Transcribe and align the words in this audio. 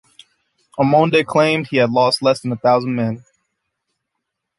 Ormonde 0.79 1.23
claimed 1.27 1.67
he 1.67 1.77
had 1.77 1.91
lost 1.91 2.23
less 2.23 2.39
than 2.39 2.51
a 2.51 2.55
thousand 2.55 2.95
men. 2.95 3.23